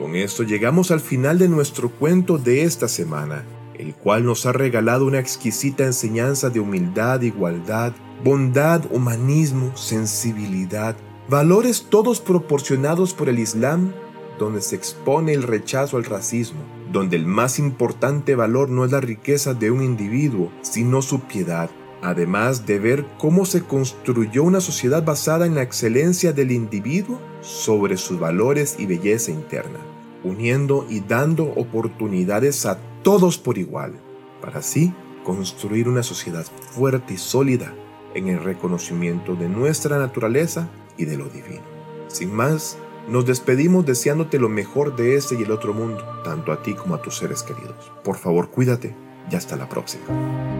Con 0.00 0.16
esto 0.16 0.44
llegamos 0.44 0.90
al 0.90 1.00
final 1.00 1.38
de 1.38 1.46
nuestro 1.46 1.90
cuento 1.90 2.38
de 2.38 2.62
esta 2.64 2.88
semana, 2.88 3.44
el 3.74 3.94
cual 3.94 4.24
nos 4.24 4.46
ha 4.46 4.52
regalado 4.52 5.04
una 5.04 5.18
exquisita 5.18 5.84
enseñanza 5.84 6.48
de 6.48 6.58
humildad, 6.58 7.20
igualdad, 7.20 7.92
bondad, 8.24 8.82
humanismo, 8.90 9.76
sensibilidad, 9.76 10.96
valores 11.28 11.88
todos 11.90 12.18
proporcionados 12.18 13.12
por 13.12 13.28
el 13.28 13.38
Islam, 13.38 13.92
donde 14.38 14.62
se 14.62 14.74
expone 14.74 15.34
el 15.34 15.42
rechazo 15.42 15.98
al 15.98 16.06
racismo, 16.06 16.60
donde 16.90 17.16
el 17.16 17.26
más 17.26 17.58
importante 17.58 18.34
valor 18.34 18.70
no 18.70 18.86
es 18.86 18.92
la 18.92 19.02
riqueza 19.02 19.52
de 19.52 19.70
un 19.70 19.82
individuo, 19.82 20.50
sino 20.62 21.02
su 21.02 21.20
piedad, 21.20 21.68
además 22.00 22.64
de 22.64 22.78
ver 22.78 23.04
cómo 23.18 23.44
se 23.44 23.64
construyó 23.64 24.44
una 24.44 24.62
sociedad 24.62 25.04
basada 25.04 25.44
en 25.44 25.54
la 25.54 25.62
excelencia 25.62 26.32
del 26.32 26.52
individuo 26.52 27.20
sobre 27.40 27.96
sus 27.96 28.18
valores 28.18 28.76
y 28.78 28.86
belleza 28.86 29.30
interna, 29.30 29.78
uniendo 30.24 30.86
y 30.88 31.00
dando 31.00 31.44
oportunidades 31.44 32.66
a 32.66 32.78
todos 33.02 33.38
por 33.38 33.58
igual, 33.58 33.94
para 34.40 34.58
así 34.58 34.92
construir 35.24 35.88
una 35.88 36.02
sociedad 36.02 36.44
fuerte 36.72 37.14
y 37.14 37.18
sólida 37.18 37.74
en 38.14 38.28
el 38.28 38.42
reconocimiento 38.42 39.34
de 39.34 39.48
nuestra 39.48 39.98
naturaleza 39.98 40.68
y 40.96 41.04
de 41.04 41.16
lo 41.16 41.26
divino. 41.26 41.62
Sin 42.08 42.32
más, 42.34 42.78
nos 43.08 43.26
despedimos 43.26 43.86
deseándote 43.86 44.38
lo 44.38 44.48
mejor 44.48 44.96
de 44.96 45.16
este 45.16 45.36
y 45.36 45.42
el 45.42 45.50
otro 45.50 45.72
mundo, 45.72 46.04
tanto 46.24 46.52
a 46.52 46.62
ti 46.62 46.74
como 46.74 46.94
a 46.94 47.02
tus 47.02 47.16
seres 47.16 47.42
queridos. 47.42 47.90
Por 48.04 48.16
favor, 48.16 48.50
cuídate 48.50 48.94
y 49.30 49.36
hasta 49.36 49.56
la 49.56 49.68
próxima. 49.68 50.59